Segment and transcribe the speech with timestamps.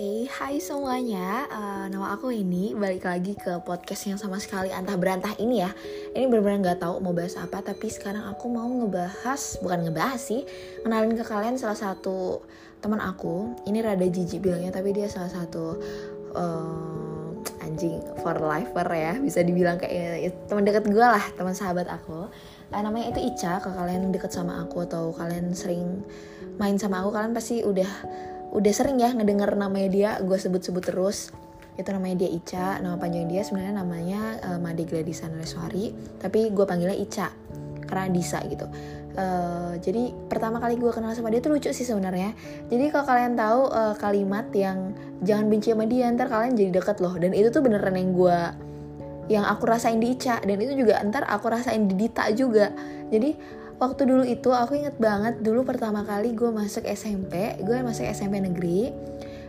[0.00, 1.44] Oke, hai semuanya.
[1.52, 5.68] Uh, nama aku ini balik lagi ke podcast yang sama sekali antah berantah ini ya.
[6.16, 10.48] Ini benar-benar nggak tahu mau bahas apa, tapi sekarang aku mau ngebahas, bukan ngebahas sih,
[10.80, 12.40] kenalin ke kalian salah satu
[12.80, 13.52] teman aku.
[13.68, 15.76] Ini rada jijik bilangnya, tapi dia salah satu
[16.32, 21.92] uh, anjing for lifer ya, bisa dibilang kayak ya, teman dekat gue lah, teman sahabat
[21.92, 22.24] aku.
[22.72, 23.60] Uh, namanya itu Ica.
[23.60, 26.00] Kalau kalian deket sama aku atau kalian sering
[26.56, 27.92] main sama aku, kalian pasti udah
[28.50, 31.30] udah sering ya ngedenger namanya dia gue sebut-sebut terus.
[31.78, 36.64] Itu namanya dia Ica nama panjang dia sebenarnya namanya uh, Made Gladisa Nareswari tapi gue
[36.68, 37.32] panggilnya Ica
[37.88, 38.68] karena Disa gitu.
[39.10, 42.30] Uh, jadi pertama kali gue kenal sama dia tuh lucu sih sebenarnya.
[42.70, 44.94] Jadi kalau kalian tahu uh, kalimat yang
[45.26, 47.14] jangan benci sama dia ntar kalian jadi deket loh.
[47.18, 48.38] Dan itu tuh beneran yang gue
[49.30, 50.38] yang aku rasain di Ica.
[50.42, 52.70] Dan itu juga ntar aku rasain di Dita juga.
[53.10, 53.34] Jadi
[53.80, 58.38] waktu dulu itu aku inget banget dulu pertama kali gue masuk SMP gue masuk SMP
[58.38, 58.92] negeri.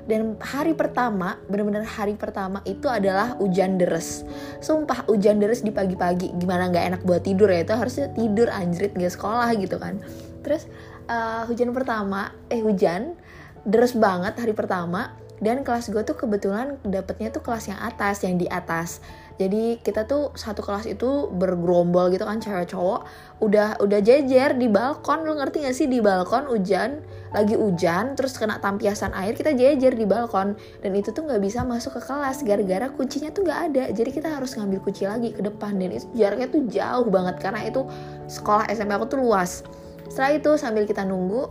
[0.02, 4.26] Dan hari pertama bener-bener hari pertama itu adalah hujan deres
[4.58, 6.34] sumpah hujan deres di pagi-pagi.
[6.42, 7.62] Gimana nggak enak buat tidur ya?
[7.62, 10.02] Itu harusnya tidur anjrit gak sekolah gitu kan.
[10.42, 10.66] Terus
[11.06, 13.14] uh, hujan pertama eh hujan
[13.62, 15.14] deres banget hari pertama.
[15.42, 19.02] Dan kelas gue tuh kebetulan dapetnya tuh kelas yang atas yang di atas
[19.42, 23.10] jadi kita tuh satu kelas itu bergerombol gitu kan cewek cowok.
[23.42, 25.26] Udah udah jejer di balkon.
[25.26, 25.90] Lu ngerti gak sih?
[25.90, 27.02] Di balkon hujan
[27.34, 30.54] lagi hujan terus kena tampiasan air kita jejer di balkon.
[30.86, 33.84] Dan itu tuh nggak bisa masuk ke kelas gara-gara kuncinya tuh nggak ada.
[33.90, 35.74] Jadi kita harus ngambil kunci lagi ke depan.
[35.82, 37.82] Dan itu jaraknya tuh jauh banget karena itu
[38.30, 39.66] sekolah SMP aku tuh luas.
[40.06, 41.50] Setelah itu sambil kita nunggu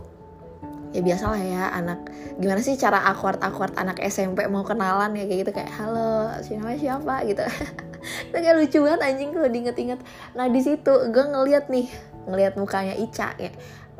[0.91, 5.39] ya biasalah ya anak gimana sih cara awkward awkward anak SMP mau kenalan ya kayak
[5.47, 7.15] gitu kayak halo si namanya siapa?
[7.23, 7.43] gitu.
[8.27, 9.99] Itu kayak lucu banget anjing kalau diinget-inget.
[10.35, 11.87] Nah di situ gue ngeliat nih
[12.27, 13.51] ngeliat mukanya Ica ya.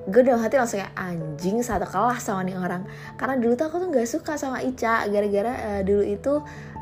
[0.09, 2.83] Gue dalam hati langsung kayak anjing satu kelas sama nih orang.
[3.15, 5.05] Karena dulu tuh aku tuh nggak suka sama Ica.
[5.05, 6.33] Gara-gara uh, dulu itu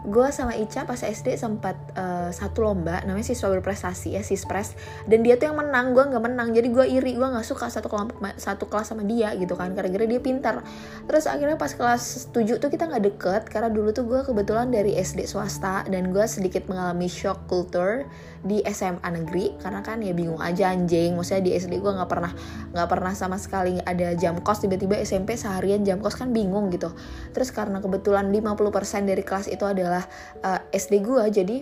[0.08, 4.80] gue sama Ica pas SD sempat uh, satu lomba namanya siswa berprestasi ya sispres
[5.12, 6.56] dan dia tuh yang menang gue nggak menang.
[6.56, 9.76] Jadi gue iri gue nggak suka satu kelompok satu kelas sama dia gitu kan.
[9.76, 10.64] Karena dia pintar.
[11.04, 14.96] Terus akhirnya pas kelas 7 tuh kita nggak deket karena dulu tuh gue kebetulan dari
[14.96, 18.08] SD swasta dan gue sedikit mengalami shock culture
[18.40, 19.60] di SMA negeri.
[19.60, 21.20] Karena kan ya bingung aja anjing.
[21.20, 22.32] Maksudnya di SD gue nggak pernah
[22.72, 24.64] nggak pernah sama sekali ada jam kos.
[24.64, 26.94] Tiba-tiba SMP seharian jam kos kan bingung gitu.
[27.36, 30.06] Terus karena kebetulan 50% dari kelas itu adalah
[30.46, 31.58] uh, eh, SD gue jadi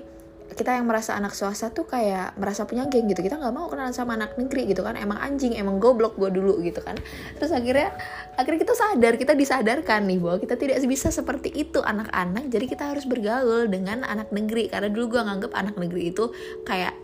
[0.55, 3.19] kita yang merasa anak swasta tuh kayak merasa punya geng gitu.
[3.19, 4.95] Kita nggak mau kenalan sama anak negeri gitu kan.
[4.95, 6.95] Emang anjing emang goblok gue dulu gitu kan.
[7.35, 7.91] Terus akhirnya
[8.39, 12.47] akhirnya kita sadar kita disadarkan nih bahwa kita tidak bisa seperti itu anak-anak.
[12.47, 14.71] Jadi kita harus bergaul dengan anak negeri.
[14.71, 16.31] Karena dulu gue nganggep anak negeri itu
[16.63, 16.95] kayak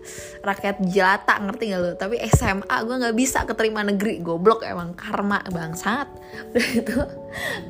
[0.46, 4.24] rakyat jelata ngerti gak lo tapi SMA gue nggak bisa keterima negeri.
[4.24, 6.08] Goblok emang karma bangsat.
[6.56, 6.98] Udah itu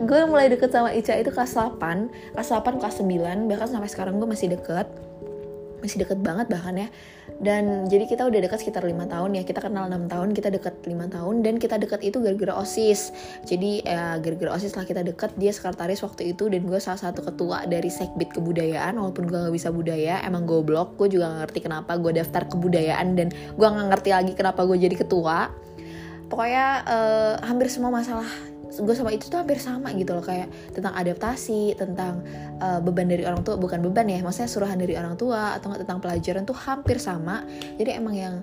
[0.05, 4.19] gue mulai deket sama Ica itu kelas 8 kelas 8 kelas 9 bahkan sampai sekarang
[4.19, 4.87] gue masih deket
[5.83, 6.87] masih deket banget bahkan ya.
[7.43, 9.43] Dan jadi kita udah dekat sekitar lima tahun ya.
[9.43, 13.11] Kita kenal enam tahun kita deket lima tahun dan kita deket itu gara-gara osis.
[13.43, 15.35] Jadi ya gara-gara osis lah kita deket.
[15.35, 18.95] Dia sekretaris waktu itu dan gue salah satu ketua dari sekbid kebudayaan.
[18.95, 20.95] Walaupun gue nggak bisa budaya emang goblok.
[20.95, 24.79] Gue juga gak ngerti kenapa gue daftar kebudayaan dan gue nggak ngerti lagi kenapa gue
[24.79, 25.51] jadi ketua.
[26.31, 30.97] Pokoknya uh, hampir semua masalah gue sama itu tuh hampir sama gitu loh kayak tentang
[30.97, 32.25] adaptasi tentang
[32.57, 36.01] uh, beban dari orang tua bukan beban ya maksudnya suruhan dari orang tua atau tentang
[36.01, 37.45] pelajaran tuh hampir sama.
[37.77, 38.35] Jadi emang yang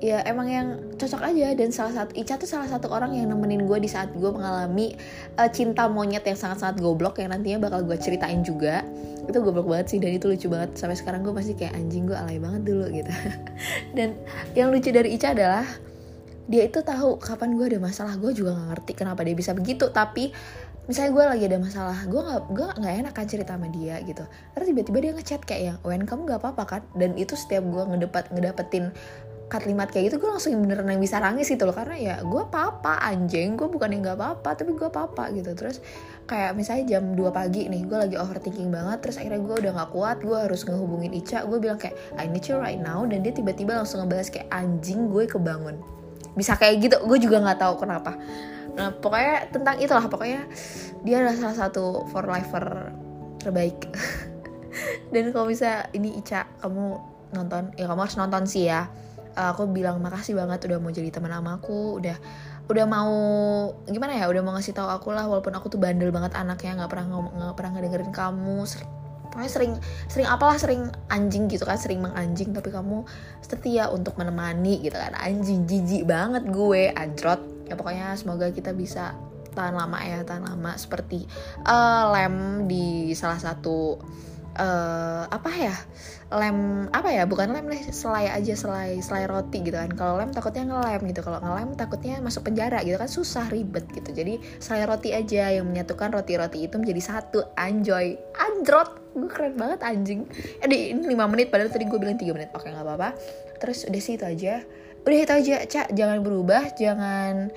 [0.00, 0.66] ya emang yang
[0.96, 4.08] cocok aja dan salah satu Ica tuh salah satu orang yang nemenin gue di saat
[4.16, 4.96] gue mengalami
[5.36, 8.80] uh, cinta monyet yang sangat-sangat goblok yang nantinya bakal gue ceritain juga.
[9.28, 10.80] Itu goblok banget sih dan itu lucu banget.
[10.80, 13.12] Sampai sekarang gue masih kayak anjing gue alay banget dulu gitu.
[13.96, 14.16] Dan
[14.56, 15.68] yang lucu dari Ica adalah
[16.50, 19.86] dia itu tahu kapan gue ada masalah gue juga nggak ngerti kenapa dia bisa begitu.
[19.94, 20.34] Tapi
[20.90, 24.26] misalnya gue lagi ada masalah gue nggak gue nggak enak kan cerita sama dia gitu.
[24.58, 26.82] Terus tiba-tiba dia ngechat kayak yang wen kamu nggak apa-apa kan?
[26.98, 28.90] Dan itu setiap gue ngedapat ngedapetin
[29.50, 31.74] kalimat kayak gitu gue langsung beneran yang bisa nangis gitu loh.
[31.74, 33.54] Karena ya gue papa anjing.
[33.54, 35.54] Gue bukan yang nggak apa-apa tapi gue papa gitu.
[35.54, 35.78] Terus
[36.26, 39.90] kayak misalnya jam 2 pagi nih gue lagi overthinking banget terus akhirnya gue udah nggak
[39.94, 41.46] kuat gue harus ngehubungin Ica.
[41.46, 43.06] Gue bilang kayak I need you right now.
[43.06, 45.99] Dan dia tiba-tiba langsung ngebahas kayak anjing gue kebangun
[46.34, 48.16] bisa kayak gitu gue juga nggak tahu kenapa.
[48.74, 50.46] Nah pokoknya tentang itulah pokoknya
[51.02, 52.94] dia adalah salah satu for lifer
[53.42, 53.78] terbaik.
[55.12, 56.86] Dan kalau bisa ini Ica kamu
[57.34, 58.86] nonton ya kamu harus nonton sih ya.
[59.30, 62.18] Uh, aku bilang makasih banget udah mau jadi teman sama aku udah
[62.70, 63.14] udah mau
[63.86, 66.90] gimana ya udah mau ngasih tahu aku lah walaupun aku tuh bandel banget anaknya nggak
[66.90, 68.62] pernah nggak pernah ngedengerin kamu
[69.30, 69.72] pokoknya sering
[70.10, 73.06] sering apalah sering anjing gitu kan sering menganjing tapi kamu
[73.40, 75.14] setia untuk menemani gitu kan.
[75.16, 77.40] Anjing jijik banget gue anjrot.
[77.70, 79.14] Ya pokoknya semoga kita bisa
[79.54, 81.26] tahan lama ya tahan lama seperti
[81.66, 83.98] uh, lem di salah satu
[84.58, 85.76] uh, apa ya
[86.30, 89.90] lem apa ya bukan lem deh selai aja selai selai roti gitu kan.
[89.90, 94.14] Kalau lem takutnya ngelem gitu kalau ngelem takutnya masuk penjara gitu kan susah ribet gitu.
[94.14, 97.42] Jadi selai roti aja yang menyatukan roti-roti itu menjadi satu.
[97.58, 98.14] Anjoy.
[98.38, 100.22] Androt gue keren banget anjing.
[100.62, 102.50] Eh ini 5 menit padahal tadi gue bilang 3 menit.
[102.54, 103.18] Oke nggak apa-apa.
[103.58, 104.62] Terus udah sih itu aja.
[105.02, 107.50] Udah itu aja cak jangan berubah jangan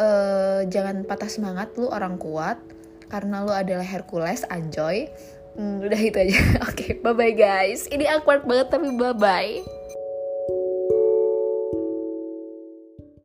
[0.00, 1.76] uh, jangan patah semangat.
[1.76, 2.56] Lu orang kuat.
[3.04, 5.06] Karena lu adalah Hercules anjoy
[5.54, 6.34] Hmm, udah itu aja.
[6.66, 7.86] Oke, okay, bye bye guys.
[7.90, 9.73] Ini awkward banget tapi bye bye.